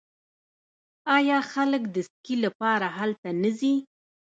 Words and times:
آیا 1.17 1.37
خلک 1.51 1.83
د 1.95 1.97
سکي 2.09 2.35
لپاره 2.45 2.87
هلته 2.97 3.29
نه 3.41 3.51
ځي؟ 3.59 3.73